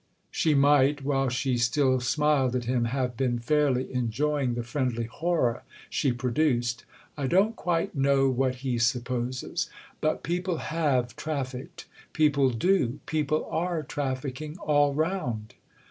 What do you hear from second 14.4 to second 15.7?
all round."